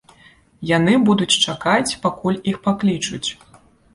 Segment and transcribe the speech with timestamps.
[0.69, 3.25] Яны будуць чакаць, пакуль іх паклічуць.